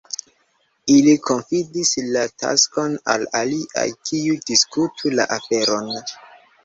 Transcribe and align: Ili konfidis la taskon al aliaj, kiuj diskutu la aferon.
Ili 0.93 1.11
konfidis 1.25 1.91
la 2.15 2.23
taskon 2.43 2.95
al 3.17 3.27
aliaj, 3.43 3.87
kiuj 4.09 4.39
diskutu 4.51 5.13
la 5.21 5.29
aferon. 5.37 5.93